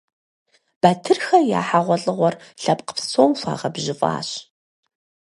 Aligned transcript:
Батырхэ 0.81 1.37
я 1.59 1.61
хьэгъуэлӀыгъуэр 1.67 2.35
лъэпкъ 2.61 2.91
псом 2.97 3.31
хуагъэбжьыфӀащ. 3.39 4.29